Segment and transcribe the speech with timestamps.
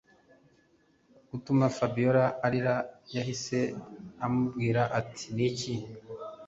[1.29, 2.75] gutuma Fabiora arira
[3.15, 3.57] yahise
[4.25, 5.73] amubwira ati niki